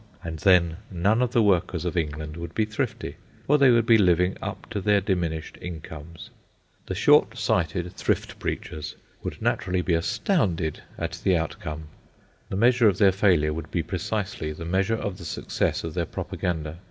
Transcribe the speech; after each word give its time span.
And 0.23 0.39
then 0.39 0.77
none 0.89 1.21
of 1.21 1.31
the 1.31 1.43
workers 1.43 1.85
of 1.85 1.95
England 1.95 2.35
would 2.35 2.55
be 2.55 2.65
thrifty, 2.65 3.17
for 3.45 3.59
they 3.59 3.69
would 3.69 3.85
be 3.85 3.99
living 3.99 4.35
up 4.41 4.67
to 4.71 4.81
their 4.81 4.99
diminished 4.99 5.59
incomes. 5.61 6.31
The 6.87 6.95
short 6.95 7.37
sighted 7.37 7.93
thrift 7.93 8.39
preachers 8.39 8.95
would 9.21 9.39
naturally 9.43 9.83
be 9.83 9.93
astounded 9.93 10.81
at 10.97 11.21
the 11.23 11.37
outcome. 11.37 11.83
The 12.49 12.55
measure 12.55 12.87
of 12.87 12.97
their 12.97 13.11
failure 13.11 13.53
would 13.53 13.69
be 13.69 13.83
precisely 13.83 14.51
the 14.53 14.65
measure 14.65 14.95
of 14.95 15.19
the 15.19 15.23
success 15.25 15.83
of 15.83 15.93
their 15.93 16.07
propaganda. 16.07 16.79